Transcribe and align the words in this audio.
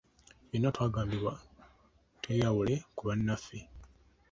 Ffenna 0.47 0.69
twagambiddwa 0.75 1.33
okweyawula 2.17 2.77
ku 2.95 3.01
bannaffe. 3.07 3.59